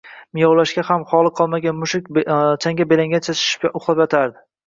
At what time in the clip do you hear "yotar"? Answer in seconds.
4.05-4.35